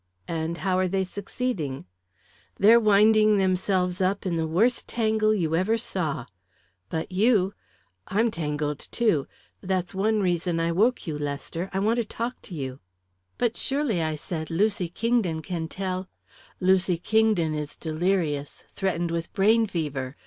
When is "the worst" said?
4.35-4.87